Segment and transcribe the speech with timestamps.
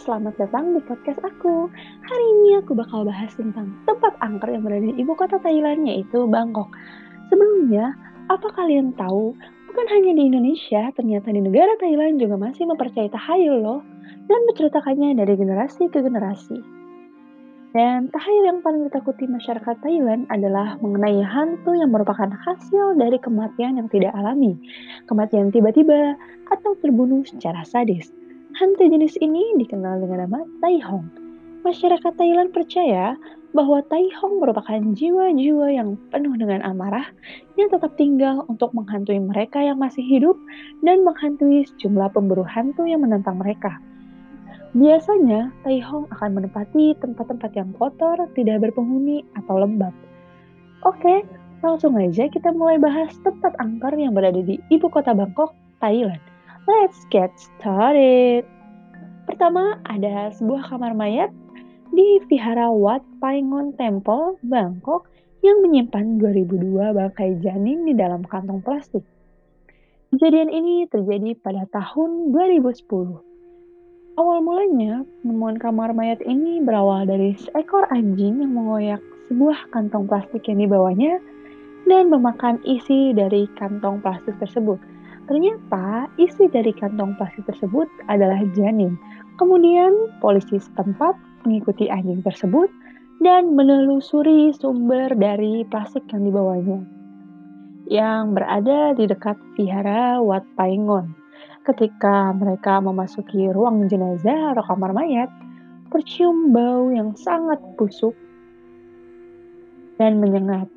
[0.00, 1.68] selamat datang di podcast aku.
[2.08, 6.24] Hari ini aku bakal bahas tentang tempat angker yang berada di ibu kota Thailand yaitu
[6.24, 6.72] Bangkok.
[7.28, 7.92] Sebelumnya,
[8.32, 9.36] apa kalian tahu
[9.68, 13.84] bukan hanya di Indonesia, ternyata di negara Thailand juga masih mempercayai tahayul loh
[14.24, 16.56] dan menceritakannya dari generasi ke generasi.
[17.76, 23.76] Dan tahayul yang paling ditakuti masyarakat Thailand adalah mengenai hantu yang merupakan hasil dari kematian
[23.76, 24.56] yang tidak alami,
[25.06, 26.16] kematian tiba-tiba,
[26.48, 28.10] atau terbunuh secara sadis.
[28.60, 31.08] Hantu jenis ini dikenal dengan nama Tai Hong.
[31.64, 33.16] Masyarakat Thailand percaya
[33.56, 37.08] bahwa Tai Hong merupakan jiwa-jiwa yang penuh dengan amarah
[37.56, 40.36] yang tetap tinggal untuk menghantui mereka yang masih hidup
[40.84, 43.80] dan menghantui sejumlah pemburu hantu yang menentang mereka.
[44.76, 49.96] Biasanya, Tai Hong akan menempati tempat-tempat yang kotor, tidak berpenghuni, atau lembab.
[50.84, 51.24] Oke,
[51.64, 56.29] langsung aja kita mulai bahas tempat angker yang berada di ibu kota Bangkok, Thailand.
[56.68, 58.44] Let's get started.
[59.24, 61.32] Pertama, ada sebuah kamar mayat
[61.88, 65.08] di Vihara Wat Paingon Temple, Bangkok
[65.40, 69.00] yang menyimpan 2002 bangkai janin di dalam kantong plastik.
[70.12, 72.84] Kejadian ini terjadi pada tahun 2010.
[74.20, 79.00] Awal mulanya, penemuan kamar mayat ini berawal dari seekor anjing yang mengoyak
[79.32, 81.16] sebuah kantong plastik yang dibawanya
[81.88, 84.76] dan memakan isi dari kantong plastik tersebut.
[85.30, 88.98] Ternyata isi dari kantong plastik tersebut adalah janin.
[89.38, 91.14] Kemudian polisi setempat
[91.46, 92.66] mengikuti anjing tersebut
[93.22, 96.82] dan menelusuri sumber dari plastik yang dibawanya
[97.90, 101.10] yang berada di dekat vihara Wat Paingon.
[101.66, 105.28] Ketika mereka memasuki ruang jenazah atau kamar mayat,
[105.90, 108.14] tercium bau yang sangat busuk
[109.98, 110.70] dan menyengat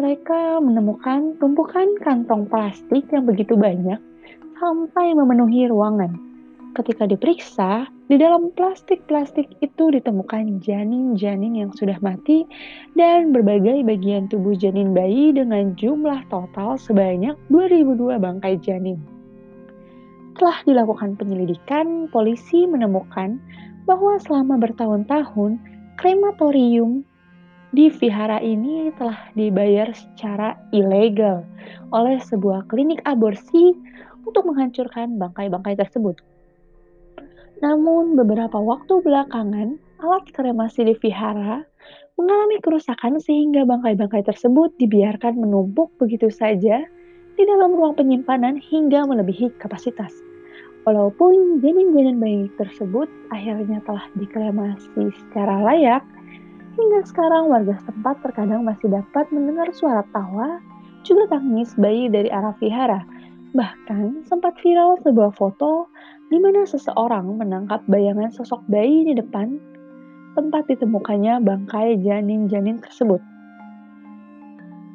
[0.00, 4.00] mereka menemukan tumpukan kantong plastik yang begitu banyak
[4.56, 6.16] sampai memenuhi ruangan.
[6.72, 12.48] Ketika diperiksa, di dalam plastik-plastik itu ditemukan janin-janin yang sudah mati
[12.96, 18.96] dan berbagai bagian tubuh janin bayi dengan jumlah total sebanyak 2002 bangkai janin.
[20.32, 23.36] Setelah dilakukan penyelidikan, polisi menemukan
[23.84, 25.60] bahwa selama bertahun-tahun
[26.00, 27.04] krematorium
[27.72, 31.40] di vihara ini telah dibayar secara ilegal
[31.88, 33.72] oleh sebuah klinik aborsi
[34.28, 36.20] untuk menghancurkan bangkai-bangkai tersebut.
[37.64, 41.64] Namun beberapa waktu belakangan, alat kremasi di vihara
[42.20, 46.84] mengalami kerusakan sehingga bangkai-bangkai tersebut dibiarkan menumpuk begitu saja
[47.38, 50.12] di dalam ruang penyimpanan hingga melebihi kapasitas.
[50.82, 56.02] Walaupun janin-janin bayi tersebut akhirnya telah dikremasi secara layak,
[56.72, 60.56] Hingga sekarang warga setempat terkadang masih dapat mendengar suara tawa,
[61.04, 63.04] juga tangis bayi dari arah vihara.
[63.52, 65.92] Bahkan sempat viral sebuah foto
[66.32, 69.60] di mana seseorang menangkap bayangan sosok bayi di depan
[70.32, 73.20] tempat ditemukannya bangkai janin-janin tersebut.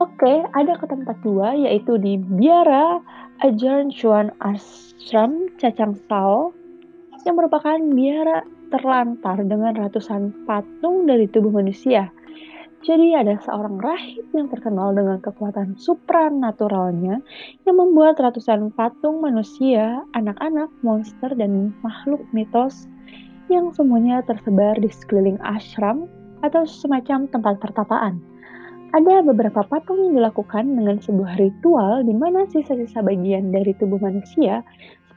[0.01, 3.01] Oke, ada ke tempat dua yaitu di Biara
[3.45, 6.57] Ajarn Chuan Ashram Cacang Sao
[7.27, 12.07] yang merupakan biara terlantar dengan ratusan patung dari tubuh manusia.
[12.87, 17.19] Jadi ada seorang rahib yang terkenal dengan kekuatan supranaturalnya
[17.67, 22.87] yang membuat ratusan patung manusia, anak-anak, monster, dan makhluk mitos
[23.51, 26.07] yang semuanya tersebar di sekeliling ashram
[26.47, 28.23] atau semacam tempat pertapaan.
[28.95, 34.63] Ada beberapa patung yang dilakukan dengan sebuah ritual di mana sisa-sisa bagian dari tubuh manusia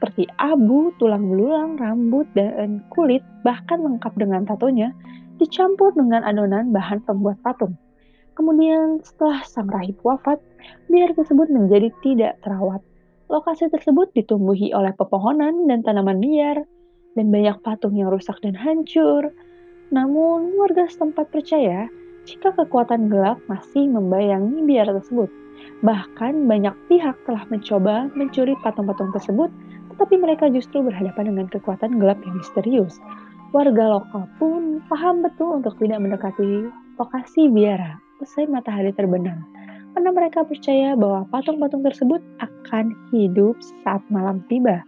[0.01, 4.89] seperti abu, tulang belulang, rambut, dan kulit, bahkan lengkap dengan tatonya,
[5.37, 7.77] dicampur dengan adonan bahan pembuat patung.
[8.33, 10.41] Kemudian setelah sang rahib wafat,
[10.89, 12.81] biar tersebut menjadi tidak terawat.
[13.29, 16.65] Lokasi tersebut ditumbuhi oleh pepohonan dan tanaman liar,
[17.13, 19.29] dan banyak patung yang rusak dan hancur.
[19.93, 21.85] Namun, warga setempat percaya
[22.25, 25.29] jika kekuatan gelap masih membayangi biar tersebut.
[25.81, 29.49] Bahkan banyak pihak telah mencoba mencuri patung-patung tersebut
[30.01, 32.97] tapi mereka justru berhadapan dengan kekuatan gelap yang misterius.
[33.51, 39.41] Warga lokal pun paham betul untuk tidak mendekati lokasi biara usai matahari terbenam,
[39.97, 44.85] karena mereka percaya bahwa patung-patung tersebut akan hidup saat malam tiba.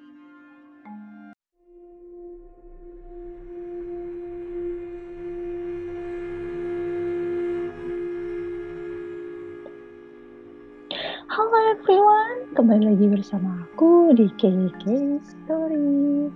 [12.53, 14.85] Kembali lagi bersama aku di KK
[15.25, 16.29] Story.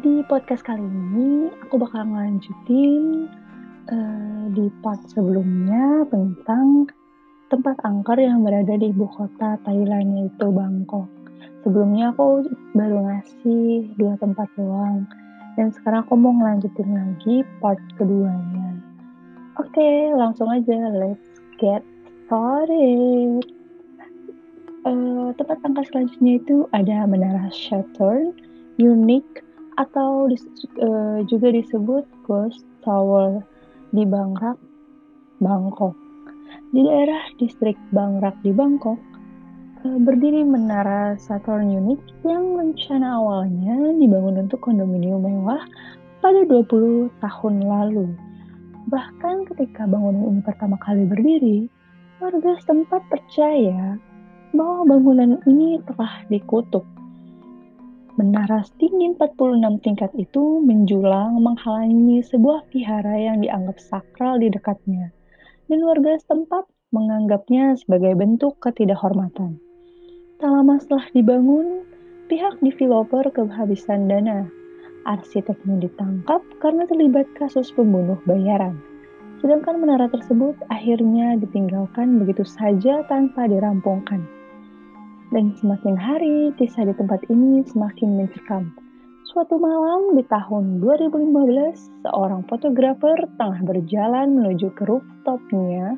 [0.00, 3.28] Di podcast kali ini, aku bakal ngelanjutin
[3.92, 6.88] uh, di part sebelumnya tentang
[7.52, 11.12] tempat angker yang berada di ibu kota Thailand yaitu Bangkok.
[11.68, 15.04] Sebelumnya aku baru ngasih dua tempat doang.
[15.60, 18.72] Dan sekarang aku mau ngelanjutin lagi part keduanya.
[19.60, 20.80] Oke, langsung aja.
[20.96, 21.84] Let's get
[22.24, 23.09] started.
[25.40, 28.36] Tempat angka selanjutnya itu ada Menara Saturn,
[28.76, 29.40] Unique,
[29.80, 30.44] atau dis,
[30.76, 33.40] uh, juga disebut Ghost Tower
[33.96, 34.60] di Bangkok,
[35.40, 35.96] Bangkok.
[36.76, 39.00] Di daerah distrik Bangrak di Bangkok,
[39.80, 45.64] uh, berdiri Menara Saturn Unique yang rencana awalnya dibangun untuk kondominium mewah
[46.20, 48.12] pada 20 tahun lalu.
[48.92, 51.64] Bahkan ketika bangunan ini pertama kali berdiri,
[52.20, 53.96] warga setempat percaya
[54.50, 56.82] bahwa bangunan ini telah dikutuk
[58.20, 65.08] Menara setinggi 46 tingkat itu menjulang menghalangi sebuah vihara yang dianggap sakral di dekatnya,
[65.72, 69.56] dan warga setempat menganggapnya sebagai bentuk ketidakhormatan.
[70.36, 71.86] Tak lama setelah dibangun,
[72.28, 74.44] pihak developer kehabisan dana.
[75.08, 78.76] Arsiteknya ditangkap karena terlibat kasus pembunuh bayaran.
[79.40, 84.39] Sedangkan menara tersebut akhirnya ditinggalkan begitu saja tanpa dirampungkan.
[85.30, 88.74] Dan semakin hari, kisah di tempat ini semakin mencekam.
[89.30, 95.94] Suatu malam di tahun 2015, seorang fotografer tengah berjalan menuju ke rooftopnya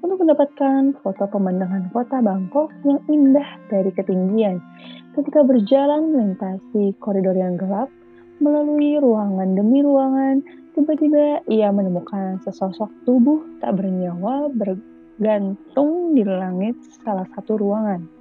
[0.00, 4.64] untuk mendapatkan foto pemandangan kota Bangkok yang indah dari ketinggian.
[5.12, 7.92] Ketika berjalan melintasi koridor yang gelap,
[8.40, 10.40] melalui ruangan demi ruangan,
[10.72, 18.19] tiba-tiba ia menemukan sesosok tubuh tak bernyawa bergantung di langit salah satu ruangan.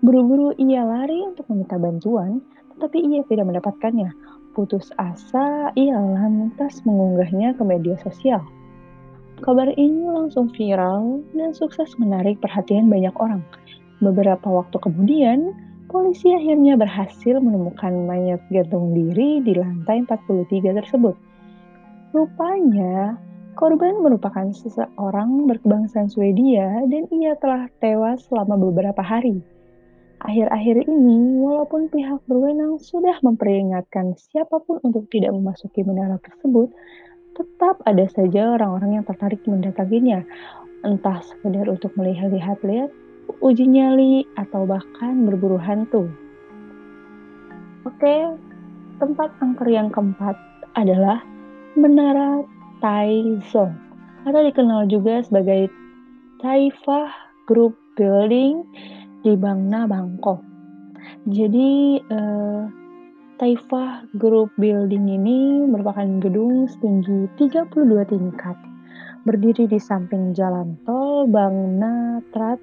[0.00, 2.40] Buru-buru ia lari untuk meminta bantuan,
[2.72, 4.08] tetapi ia tidak mendapatkannya.
[4.56, 8.40] Putus asa, ia lantas mengunggahnya ke media sosial.
[9.44, 13.44] Kabar ini langsung viral dan sukses menarik perhatian banyak orang.
[14.00, 15.52] Beberapa waktu kemudian,
[15.92, 21.12] polisi akhirnya berhasil menemukan mayat gantung diri di lantai 43 tersebut.
[22.16, 23.20] Rupanya,
[23.52, 29.44] korban merupakan seseorang berkebangsaan Swedia dan ia telah tewas selama beberapa hari.
[30.20, 36.68] Akhir-akhir ini, walaupun pihak berwenang sudah memperingatkan siapa pun untuk tidak memasuki menara tersebut,
[37.32, 40.20] tetap ada saja orang-orang yang tertarik mendatanginya,
[40.84, 42.92] entah sekedar untuk melihat-lihat lihat,
[43.40, 46.12] uji nyali, atau bahkan berburu hantu.
[47.88, 48.36] Oke,
[49.00, 50.36] tempat angker yang keempat
[50.76, 51.24] adalah
[51.80, 52.44] Menara
[52.84, 53.72] Taizong,
[54.28, 55.72] atau dikenal juga sebagai
[56.44, 57.08] Taifah
[57.48, 58.68] Group Building
[59.20, 60.40] di Bangna, Bangkok.
[61.28, 62.64] Jadi uh,
[63.40, 68.56] Taifah Group Building ini merupakan gedung setinggi 32 tingkat,
[69.24, 72.60] berdiri di samping jalan tol Bangna Trat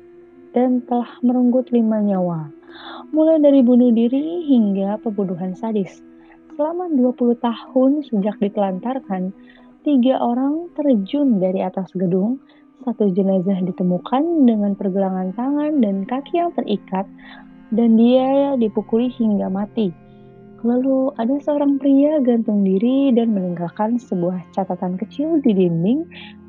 [0.54, 2.50] dan telah merenggut lima nyawa,
[3.09, 6.01] mulai dari bunuh diri hingga pembunuhan sadis.
[6.57, 9.33] Selama 20 tahun sejak ditelantarkan,
[9.86, 12.42] tiga orang terjun dari atas gedung
[12.86, 17.06] satu jenazah ditemukan dengan pergelangan tangan dan kaki yang terikat
[17.74, 19.90] dan dia dipukuli hingga mati.
[20.66, 26.02] Lalu ada seorang pria gantung diri dan meninggalkan sebuah catatan kecil di dinding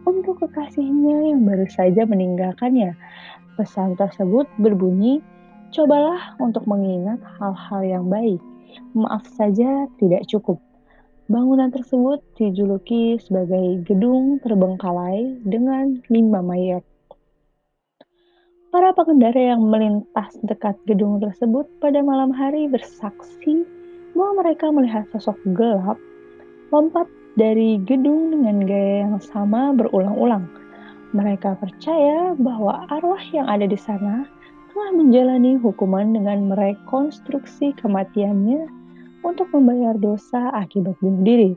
[0.08, 2.96] untuk kekasihnya yang baru saja meninggalkannya.
[3.60, 5.20] Pesan tersebut berbunyi,
[5.76, 8.40] cobalah untuk mengingat hal-hal yang baik.
[8.96, 10.56] Maaf saja tidak cukup.
[11.28, 16.80] Bangunan tersebut dijuluki sebagai gedung terbengkalai dengan lima mayat.
[18.72, 23.68] Para pengendara yang melintas dekat gedung tersebut pada malam hari bersaksi
[24.16, 26.00] bahwa mereka melihat sosok gelap
[26.72, 27.04] lompat
[27.36, 30.48] dari gedung dengan gaya yang sama berulang-ulang.
[31.12, 34.24] Mereka percaya bahwa arwah yang ada di sana
[34.72, 38.77] telah menjalani hukuman dengan merekonstruksi kematiannya
[39.22, 41.52] untuk membayar dosa akibat bunuh diri.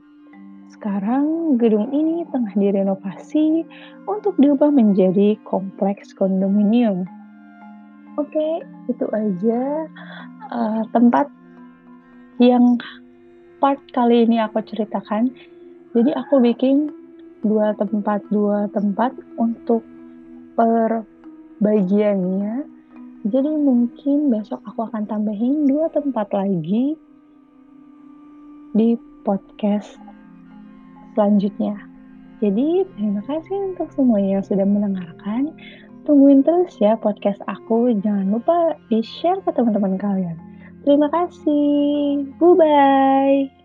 [0.72, 3.68] Sekarang gedung ini tengah direnovasi
[4.08, 7.06] untuk diubah menjadi kompleks kondominium.
[8.18, 9.88] Oke, itu aja
[10.52, 11.28] uh, tempat
[12.40, 12.80] yang
[13.62, 15.30] part kali ini aku ceritakan.
[15.92, 16.90] Jadi aku bikin
[17.44, 19.84] dua tempat dua tempat untuk
[20.56, 21.04] per
[21.62, 22.66] bagiannya.
[23.22, 26.98] Jadi mungkin besok aku akan tambahin dua tempat lagi
[28.76, 28.96] di
[29.28, 30.00] podcast
[31.14, 31.76] selanjutnya.
[32.42, 35.54] Jadi, terima kasih untuk semuanya yang sudah mendengarkan.
[36.10, 37.94] Tungguin terus ya podcast aku.
[38.02, 40.38] Jangan lupa di-share ke teman-teman kalian.
[40.82, 42.26] Terima kasih.
[42.42, 43.61] Bye-bye.